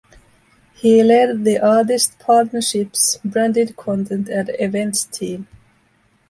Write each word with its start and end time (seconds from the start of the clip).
He 0.73 1.03
led 1.03 1.43
the 1.43 1.59
Artist 1.59 2.17
Partnerships, 2.17 3.19
Branded 3.23 3.75
Content 3.77 4.29
and 4.29 4.49
Events 4.57 5.03
Team. 5.03 5.47